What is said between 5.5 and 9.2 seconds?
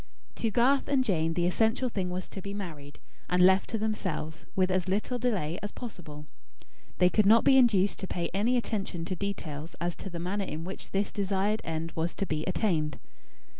as possible. They could not be induced to pay any attention to